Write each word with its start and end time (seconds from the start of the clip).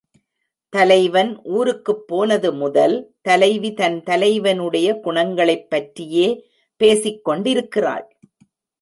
தலைவன் 0.73 1.41
ஊருக்குப் 1.43 2.07
போனது 2.07 2.53
முதல் 2.53 2.95
தலைவி 3.21 3.73
தன் 3.73 4.03
தலைவனுடைய 4.03 4.99
குணங்களைப் 4.99 5.69
பற்றியே 5.69 6.27
பேசிக் 6.81 7.23
கொண்டிருக்கிறாள். 7.23 8.07